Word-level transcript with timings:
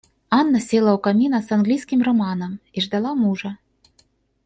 Анна 0.29 0.59
села 0.59 0.95
у 0.95 0.97
камина 0.97 1.43
с 1.43 1.51
английским 1.51 2.01
романом 2.01 2.59
и 2.73 2.81
ждала 2.81 3.13
мужа. 3.13 3.59